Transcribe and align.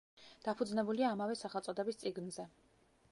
დაფუძნებულია 0.45 1.11
ამავე 1.17 1.37
სახელწოდების 1.43 2.03
წიგნზე. 2.05 2.47